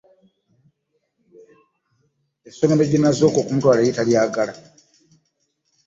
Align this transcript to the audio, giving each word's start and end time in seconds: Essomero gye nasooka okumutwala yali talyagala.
Essomero 2.47 2.83
gye 2.87 2.99
nasooka 2.99 3.37
okumutwala 3.39 3.79
yali 3.81 3.95
talyagala. 3.97 4.53